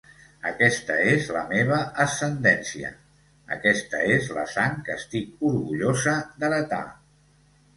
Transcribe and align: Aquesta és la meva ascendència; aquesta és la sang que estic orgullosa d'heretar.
Aquesta 0.51 0.95
és 1.09 1.27
la 1.35 1.41
meva 1.51 1.77
ascendència; 2.05 2.91
aquesta 3.57 4.01
és 4.15 4.31
la 4.39 4.47
sang 4.55 4.83
que 4.89 4.97
estic 5.03 5.47
orgullosa 5.51 6.17
d'heretar. 6.41 6.83